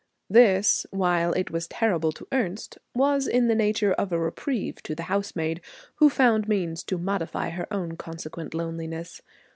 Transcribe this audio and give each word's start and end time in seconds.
This, 0.31 0.87
while 0.89 1.31
it 1.33 1.51
was 1.51 1.67
terrible 1.67 2.11
to 2.13 2.27
Ernest, 2.31 2.79
was 2.95 3.27
in 3.27 3.47
the 3.49 3.53
nature 3.53 3.93
of 3.93 4.11
a 4.11 4.17
reprieve 4.17 4.81
to 4.81 4.95
the 4.95 5.03
housemaid, 5.03 5.61
who 5.97 6.09
found 6.09 6.47
means 6.49 6.81
to 6.85 6.97
modify 6.97 7.51
her 7.51 7.71
own 7.71 7.95
consequent 7.97 8.55
loneliness. 8.55 9.21